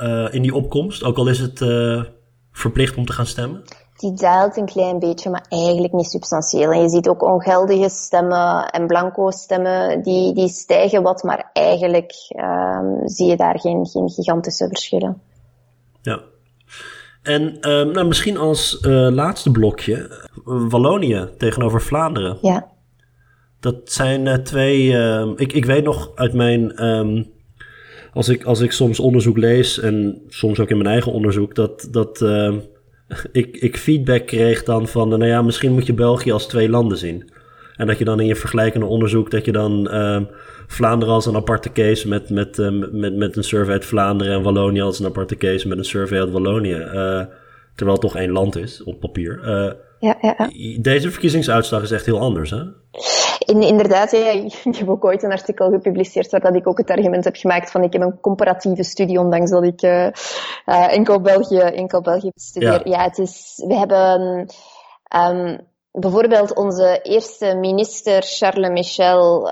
[0.00, 1.04] uh, in die opkomst?
[1.04, 1.64] Ook al is het
[2.52, 3.62] verplicht om te gaan stemmen?
[3.98, 6.70] Die daalt een klein beetje, maar eigenlijk niet substantieel.
[6.72, 12.12] En je ziet ook ongeldige stemmen en blanco stemmen, die, die stijgen wat, maar eigenlijk
[12.36, 15.20] um, zie je daar geen, geen gigantische verschillen.
[16.02, 16.20] Ja.
[17.22, 22.38] En um, nou, misschien als uh, laatste blokje, Wallonië tegenover Vlaanderen.
[22.42, 22.66] Ja.
[23.60, 26.86] Dat zijn uh, twee, uh, ik, ik weet nog uit mijn...
[26.86, 27.36] Um,
[28.12, 31.88] als ik, als ik soms onderzoek lees en soms ook in mijn eigen onderzoek, dat,
[31.90, 32.20] dat
[33.32, 36.98] ik, ik feedback kreeg dan van, nou ja, misschien moet je België als twee landen
[36.98, 37.30] zien.
[37.76, 40.20] En dat je dan in je vergelijkende onderzoek, dat je dan uh,
[40.66, 44.42] Vlaanderen als een aparte case met, met, uh, met, met een survey uit Vlaanderen en
[44.42, 46.76] Wallonië als een aparte case met een survey uit Wallonië.
[46.76, 47.22] Uh,
[47.74, 49.40] terwijl het toch één land is op papier.
[49.42, 50.78] Uh, ja, ja, ja.
[50.80, 52.62] Deze verkiezingsuitslag is echt heel anders, hè?
[53.48, 54.30] In, inderdaad, ja,
[54.64, 57.70] ik heb ook ooit een artikel gepubliceerd waar dat ik ook het argument heb gemaakt
[57.70, 60.06] van ik heb een comparatieve studie, ondanks dat ik uh,
[60.66, 62.88] uh, enkel België, enkel België bestudeer.
[62.88, 62.98] Ja.
[62.98, 64.46] ja, het is, we hebben
[65.16, 65.60] um,
[65.92, 69.50] bijvoorbeeld onze eerste minister, Charles Michel,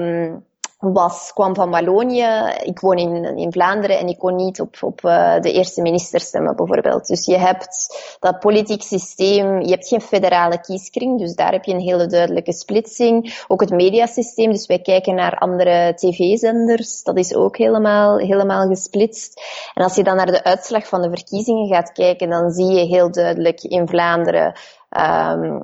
[0.00, 0.44] um,
[0.92, 2.52] was, kwam van Wallonië.
[2.62, 6.20] Ik woon in, in Vlaanderen en ik kon niet op, op uh, de eerste minister
[6.20, 7.06] stemmen, bijvoorbeeld.
[7.06, 11.72] Dus je hebt dat politiek systeem, je hebt geen federale kieskring, dus daar heb je
[11.72, 13.44] een hele duidelijke splitsing.
[13.48, 19.40] Ook het mediasysteem, dus wij kijken naar andere tv-zenders, dat is ook helemaal, helemaal gesplitst.
[19.74, 22.86] En als je dan naar de uitslag van de verkiezingen gaat kijken, dan zie je
[22.86, 24.54] heel duidelijk in Vlaanderen
[24.96, 25.62] um,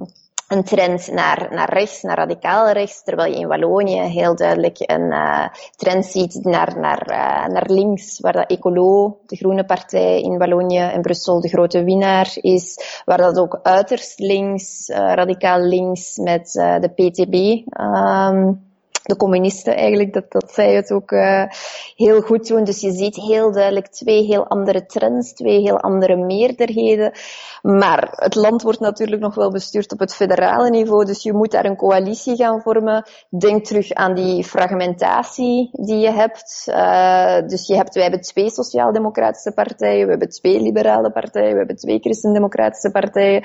[0.50, 5.12] een trend naar, naar rechts, naar radicaal rechts, terwijl je in Wallonië heel duidelijk een
[5.12, 10.38] uh, trend ziet naar, naar, uh, naar links, waar dat Ecolo, de groene partij in
[10.38, 16.16] Wallonië en Brussel, de grote winnaar is, waar dat ook uiterst links, uh, radicaal links
[16.16, 17.34] met de PTB
[17.80, 18.69] um,
[19.02, 21.44] de communisten eigenlijk, dat, dat zij het ook uh,
[21.96, 22.64] heel goed doen.
[22.64, 27.12] Dus je ziet heel duidelijk twee heel andere trends, twee heel andere meerderheden.
[27.62, 31.50] Maar het land wordt natuurlijk nog wel bestuurd op het federale niveau, dus je moet
[31.50, 33.04] daar een coalitie gaan vormen.
[33.38, 36.64] Denk terug aan die fragmentatie die je hebt.
[36.68, 41.58] Uh, dus je hebt, wij hebben twee sociaal-democratische partijen, we hebben twee liberale partijen, we
[41.58, 43.44] hebben twee christendemocratische partijen.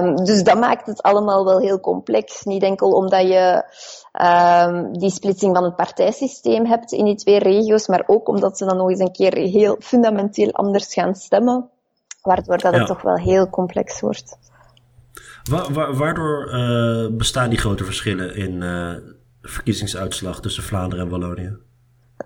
[0.00, 2.42] Um, dus dat maakt het allemaal wel heel complex.
[2.44, 3.64] Niet enkel omdat je
[4.12, 8.64] um, die splitsing van het partijsysteem hebt in die twee regio's, maar ook omdat ze
[8.64, 11.68] dan nog eens een keer heel fundamenteel anders gaan stemmen,
[12.22, 14.38] waardoor dat het toch wel heel complex wordt.
[15.50, 18.94] Wa waardoor uh, bestaan die grote verschillen in uh,
[19.42, 21.56] verkiezingsuitslag tussen Vlaanderen en Wallonië?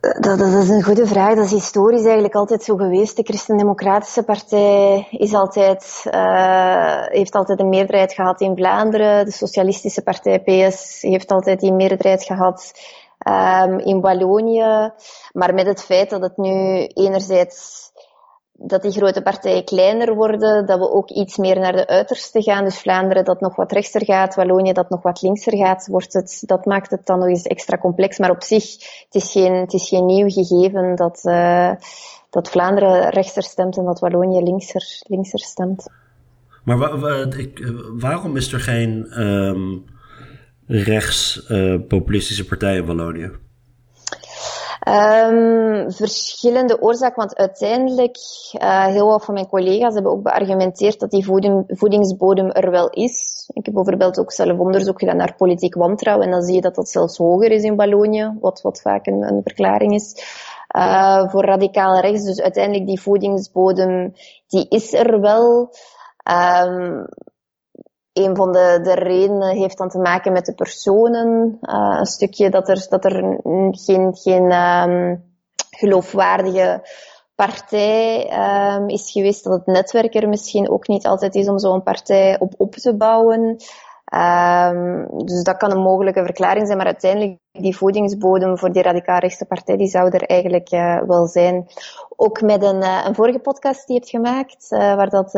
[0.00, 1.34] Dat, dat, is een goede vraag.
[1.34, 3.16] Dat is historisch eigenlijk altijd zo geweest.
[3.16, 9.24] De Christen-Democratische Partij is altijd, uh, heeft altijd een meerderheid gehad in Vlaanderen.
[9.24, 12.72] De Socialistische Partij PS heeft altijd die meerderheid gehad
[13.28, 14.92] um, in Wallonië.
[15.32, 17.90] Maar met het feit dat het nu enerzijds
[18.56, 22.64] dat die grote partijen kleiner worden, dat we ook iets meer naar de uiterste gaan.
[22.64, 26.42] Dus Vlaanderen dat nog wat rechtser gaat, Wallonië dat nog wat linkser gaat, wordt het,
[26.46, 28.18] dat maakt het dan nog eens extra complex.
[28.18, 28.72] Maar op zich,
[29.04, 31.72] het is geen, het is geen nieuw gegeven dat, uh,
[32.30, 35.88] dat Vlaanderen rechtser stemt en dat Wallonië linkser, linkser stemt.
[36.64, 36.78] Maar
[37.98, 39.84] waarom is er geen um,
[40.66, 43.30] rechts uh, populistische partij in Wallonië?
[44.88, 48.16] Um, verschillende oorzaken, want uiteindelijk,
[48.62, 52.90] uh, heel wat van mijn collega's hebben ook beargumenteerd dat die voeding, voedingsbodem er wel
[52.90, 53.48] is.
[53.52, 56.74] Ik heb bijvoorbeeld ook zelf onderzoek gedaan naar politiek wantrouwen en dan zie je dat
[56.74, 60.22] dat zelfs hoger is in Wallonië, wat, wat vaak een, een verklaring is.
[60.76, 64.14] Uh, voor radicaal rechts, dus uiteindelijk die voedingsbodem,
[64.46, 65.70] die is er wel.
[66.64, 67.06] Um,
[68.14, 71.58] een van de, de redenen heeft dan te maken met de personen.
[71.62, 75.24] Uh, een stukje dat er, dat er geen, geen um,
[75.70, 76.82] geloofwaardige
[77.34, 78.30] partij
[78.76, 79.44] um, is geweest.
[79.44, 82.96] Dat het netwerk er misschien ook niet altijd is om zo'n partij op op te
[82.96, 83.56] bouwen.
[84.14, 89.44] Um, dus dat kan een mogelijke verklaring zijn, maar uiteindelijk die voedingsbodem voor die radicaal-rechtse
[89.44, 91.66] partij, die zou er eigenlijk uh, wel zijn.
[92.16, 95.32] Ook met een, uh, een vorige podcast die je hebt gemaakt, uh, waar dat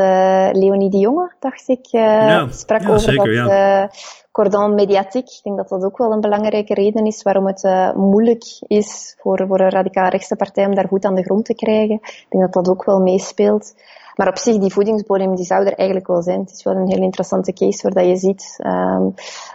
[0.57, 3.91] Leonie de Jonge, dacht ik, ja, sprak ja, over zeker, dat ja.
[4.33, 5.29] cordon mediatiek.
[5.29, 9.45] Ik denk dat dat ook wel een belangrijke reden is waarom het moeilijk is voor,
[9.49, 11.95] voor een radicaal-rechtse partij om daar goed aan de grond te krijgen.
[12.03, 13.75] Ik denk dat dat ook wel meespeelt.
[14.17, 16.41] Maar op zich, die voedingsbodem, die zou er eigenlijk wel zijn.
[16.41, 19.15] Het is wel een heel interessante case waar dat je ziet um,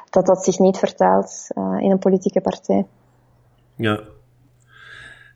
[0.10, 2.86] dat dat zich niet vertaalt uh, in een politieke partij.
[3.76, 4.00] Ja.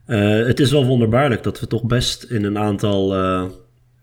[0.07, 3.43] Uh, het is wel wonderbaarlijk dat we toch best in een aantal uh,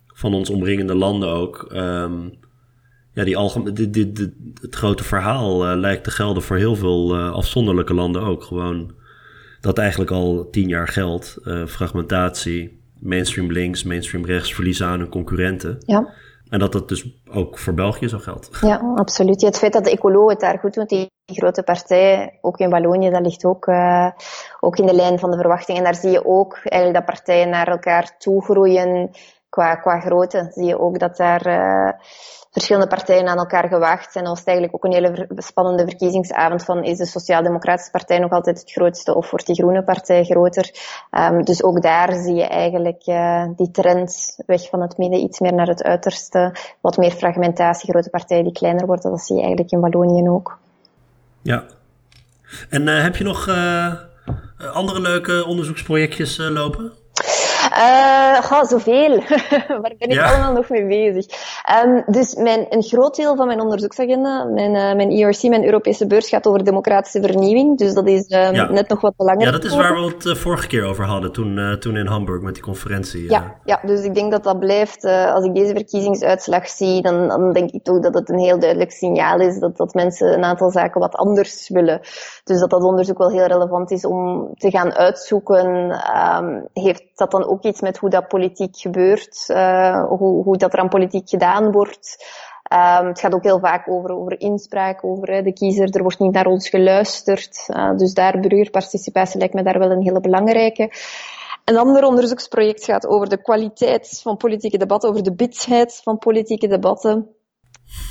[0.06, 1.70] van ons omringende landen ook...
[1.72, 2.40] Um,
[3.14, 4.30] ja, die algemeen, dit,
[4.61, 8.42] het grote verhaal lijkt te gelden voor heel veel afzonderlijke landen ook.
[8.42, 8.94] Gewoon
[9.61, 11.38] dat eigenlijk al tien jaar geldt.
[11.66, 15.76] fragmentatie, mainstream links, mainstream rechts verliezen aan hun concurrenten.
[15.78, 16.08] Ja.
[16.48, 18.58] En dat dat dus ook voor België zo geldt.
[18.60, 19.42] Ja, absoluut.
[19.42, 23.10] het feit dat de Ecolo het daar goed doet, die grote partij, ook in Wallonië,
[23.10, 24.10] dat ligt ook, uh,
[24.60, 25.80] ook in de lijn van de verwachtingen.
[25.80, 29.10] En daar zie je ook eigenlijk dat partijen naar elkaar toe groeien
[29.52, 30.50] qua, qua grootte.
[30.54, 31.92] Zie je ook dat daar uh,
[32.50, 34.24] verschillende partijen aan elkaar gewaagd zijn.
[34.24, 38.60] Dat was eigenlijk ook een hele spannende verkiezingsavond van is de Sociaal-Democratische Partij nog altijd
[38.60, 40.70] het grootste of wordt die Groene Partij groter.
[41.10, 45.40] Um, dus ook daar zie je eigenlijk uh, die trend weg van het midden iets
[45.40, 46.54] meer naar het uiterste.
[46.80, 49.10] Wat meer fragmentatie, grote partijen die kleiner worden.
[49.10, 50.58] Dat zie je eigenlijk in Wallonië ook.
[51.42, 51.64] Ja.
[52.70, 53.48] En uh, heb je nog
[54.72, 56.92] andere leuke onderzoeksprojectjes lopen?
[57.76, 59.22] Uh, zoveel.
[59.82, 61.26] Waar ben ik allemaal nog mee bezig?
[61.85, 66.06] Um, dus mijn, een groot deel van mijn onderzoeksagenda, mijn, uh, mijn ERC, mijn Europese
[66.06, 67.78] beurs, gaat over democratische vernieuwing.
[67.78, 69.54] Dus dat is um, net nog wat belangrijker.
[69.54, 72.42] Ja, dat is waar we het uh, vorige keer over hadden, toen, toen in Hamburg
[72.42, 73.30] met die conferentie.
[73.30, 75.04] Ja, ja, dus ik denk dat dat blijft.
[75.04, 78.90] als ik deze verkiezingsuitslag zie, dan, dan denk ik toch dat het een heel duidelijk
[78.90, 82.00] signaal is dat, dat mensen een aantal zaken wat anders willen.
[82.44, 86.00] Dus dat dat onderzoek wel heel relevant is om te gaan uitzoeken.
[86.38, 90.72] Um, heeft dat dan ook iets met hoe dat politiek gebeurt, uh, hoe, hoe dat
[90.72, 92.25] er aan politiek gedaan wordt?
[92.72, 95.96] Um, het gaat ook heel vaak over, over inspraak, over de kiezer.
[95.96, 97.68] Er wordt niet naar ons geluisterd.
[97.68, 100.90] Uh, dus daar burgerparticipatie lijkt me daar wel een hele belangrijke.
[101.64, 106.66] Een ander onderzoeksproject gaat over de kwaliteit van politieke debatten, over de bitsheid van politieke
[106.68, 107.29] debatten.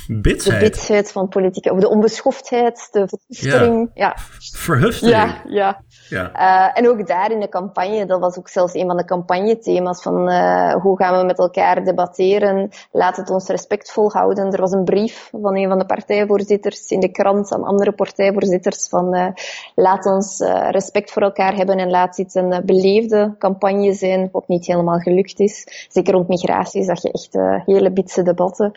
[0.08, 0.60] Bitsheid?
[0.60, 3.90] De bitsheid van politieke, over de onbeschoftheid, de verhuftering.
[3.94, 4.04] Ja.
[4.04, 4.16] ja.
[4.52, 5.16] Verhuftering?
[5.16, 5.82] Ja, ja.
[6.08, 6.30] ja.
[6.34, 10.02] Uh, en ook daar in de campagne, dat was ook zelfs een van de campagnethema's
[10.02, 14.52] van uh, hoe gaan we met elkaar debatteren, laat het ons respectvol houden.
[14.52, 18.88] Er was een brief van een van de partijvoorzitters in de krant aan andere partijvoorzitters
[18.88, 19.26] van uh,
[19.74, 20.38] laat ons
[20.70, 25.40] respect voor elkaar hebben en laat dit een beleefde campagne zijn, wat niet helemaal gelukt
[25.40, 25.86] is.
[25.88, 28.72] Zeker rond migratie zag je echt hele bitse debatten.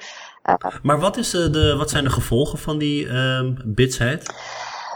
[0.82, 4.34] Maar wat, is eh, de, wat zijn de gevolgen van die um, bitsheid?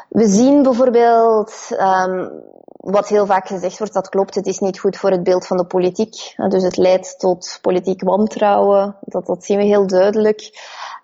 [0.10, 2.32] We zien bijvoorbeeld, um,
[2.66, 5.58] wat heel vaak gezegd wordt, dat klopt, het is niet goed voor het beeld van
[5.58, 6.34] de politiek.
[6.48, 10.50] Dus het leidt tot politiek wantrouwen, dat, dat zien we heel duidelijk.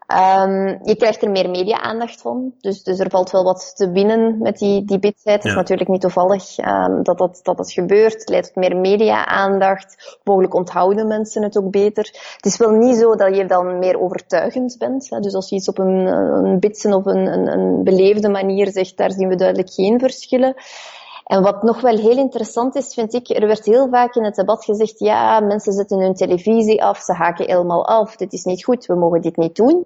[0.08, 2.54] Um, je krijgt er meer media-aandacht van.
[2.60, 5.44] Dus, dus er valt wel wat te winnen met die, die bitsheid.
[5.44, 8.14] Het is natuurlijk niet toevallig um, dat, dat, dat dat gebeurt.
[8.14, 10.18] Het leidt tot meer media-aandacht.
[10.24, 12.04] Mogelijk onthouden mensen het ook beter.
[12.36, 15.10] Het is wel niet zo dat je dan meer overtuigend bent.
[15.10, 15.20] Hè.
[15.20, 16.06] Dus als je iets op een,
[16.46, 20.56] een bitsen of een, een, een beleefde manier zegt, daar zien we duidelijk geen verschillen.
[21.26, 24.36] En wat nog wel heel interessant is, vind ik, er werd heel vaak in het
[24.36, 28.64] debat gezegd, ja, mensen zetten hun televisie af, ze haken helemaal af, dit is niet
[28.64, 29.86] goed, we mogen dit niet doen.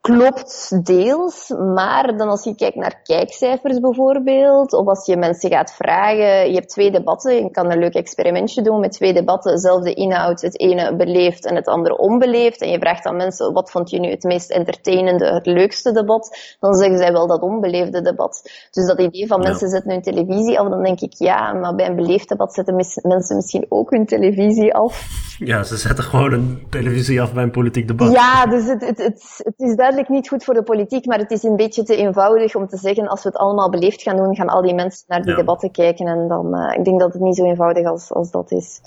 [0.00, 5.72] Klopt deels, maar dan als je kijkt naar kijkcijfers bijvoorbeeld, of als je mensen gaat
[5.72, 9.94] vragen, je hebt twee debatten, je kan een leuk experimentje doen met twee debatten, dezelfde
[9.94, 13.90] inhoud, het ene beleefd en het andere onbeleefd, en je vraagt aan mensen, wat vond
[13.90, 18.50] je nu het meest entertainende, het leukste debat, dan zeggen zij wel dat onbeleefde debat.
[18.70, 21.86] Dus dat idee van mensen zetten hun televisie af, dan denk ik, ja, maar bij
[21.86, 25.08] een beleefd debat zetten mensen misschien ook hun televisie af.
[25.38, 28.12] Ja, ze zetten gewoon een televisie af bij een politiek debat.
[28.12, 31.30] Ja, dus het, het, het, het is duidelijk niet goed voor de politiek, maar het
[31.30, 34.36] is een beetje te eenvoudig om te zeggen, als we het allemaal beleefd gaan doen,
[34.36, 36.06] gaan al die mensen naar die debatten kijken.
[36.06, 38.80] En dan, uh, ik denk dat het niet zo eenvoudig als, als dat is.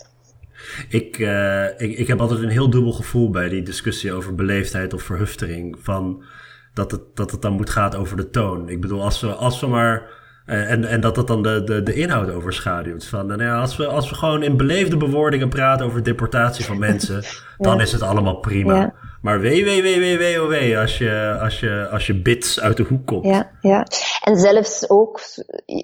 [0.89, 4.93] Ik, uh, ik, ik heb altijd een heel dubbel gevoel bij die discussie over beleefdheid
[4.93, 5.77] of verhuftering.
[5.79, 6.23] Van
[6.73, 8.69] dat het, dat het dan moet gaan over de toon.
[8.69, 11.83] Ik bedoel, als we, als we maar eh, en, en dat dat dan de, de,
[11.83, 13.05] de inhoud overschaduwt.
[13.05, 16.79] Van, nou ja, als, we, als we gewoon in beleefde bewoordingen praten over deportatie van
[16.79, 17.23] mensen,
[17.57, 18.75] dan is het allemaal prima.
[18.75, 18.93] Ja.
[19.23, 23.25] Maar wee, oh als je, als, je, als je bits uit de hoek komt.
[23.25, 23.85] Ja, ja.
[24.23, 25.21] En zelfs ook,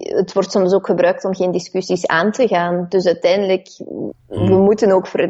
[0.02, 2.86] het wordt soms ook gebruikt om geen discussies aan te gaan.
[2.88, 3.68] Dus uiteindelijk,
[4.26, 4.62] we hmm.
[4.62, 5.20] moeten ook, voor,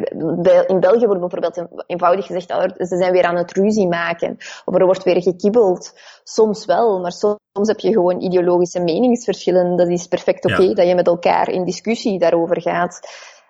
[0.66, 4.36] in België wordt bijvoorbeeld eenvoudig gezegd, oh, ze zijn weer aan het ruzie maken.
[4.64, 5.92] Of er wordt weer gekibbeld.
[6.24, 9.76] Soms wel, maar soms heb je gewoon ideologische meningsverschillen.
[9.76, 13.00] Dat is perfect oké, dat je met elkaar in discussie daarover gaat.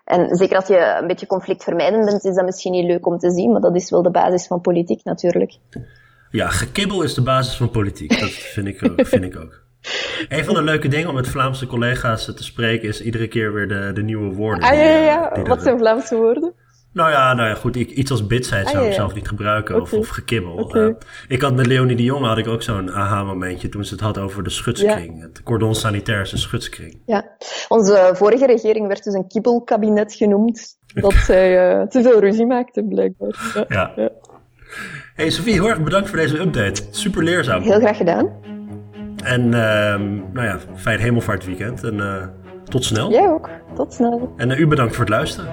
[0.04, 3.30] En zeker als je een beetje conflictvermijdend bent, is dat misschien niet leuk om te
[3.30, 5.58] zien, maar dat is wel de basis van politiek natuurlijk.
[6.30, 8.20] Ja, gekibbel is de basis van politiek.
[8.20, 9.06] Dat vind ik ook.
[9.06, 9.62] Vind ik ook.
[10.28, 13.68] Een van de leuke dingen om met Vlaamse collega's te spreken is iedere keer weer
[13.68, 14.64] de, de nieuwe woorden.
[14.68, 15.30] Ah ja, ja, ja.
[15.32, 16.52] Eh, Wat zijn Vlaamse woorden?
[16.92, 17.76] Nou ja, nou ja, goed.
[17.76, 19.80] Iets als bitsheid zou ah, ik zelf niet gebruiken.
[19.80, 20.76] Of, of gekibbel.
[20.76, 20.94] Uh,
[21.28, 24.18] ik had met Leonie de Jonge had ik ook zo'n aha-momentje toen ze het had
[24.18, 25.22] over de schutskring.
[25.22, 27.02] Het cordon sanitair is een schutskring.
[27.06, 27.36] Ja,
[27.68, 30.78] onze vorige regering werd dus een kibbelkabinet genoemd.
[30.94, 33.66] Dat zij uh, te veel ruzie maakte, blijkbaar.
[33.68, 33.92] Ja.
[33.96, 34.10] ja.
[35.14, 36.82] Hey Sofie, heel erg bedankt voor deze update.
[36.90, 37.62] Super leerzaam.
[37.62, 38.30] Heel graag gedaan.
[39.24, 39.52] En uh,
[40.32, 41.84] nou ja, fijn hemelvaartweekend.
[41.84, 42.26] En uh,
[42.64, 43.10] tot snel.
[43.10, 43.48] Jij ook.
[43.74, 44.32] Tot snel.
[44.36, 45.48] En u bedankt voor het luisteren.